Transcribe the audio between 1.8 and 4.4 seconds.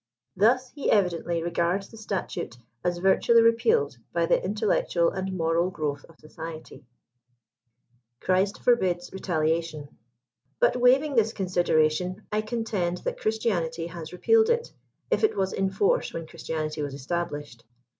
the statute as virtually repealed by